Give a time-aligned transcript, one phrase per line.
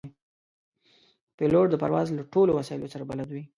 [1.37, 3.43] پیلوټ د پرواز له ټولو وسایلو سره بلد وي.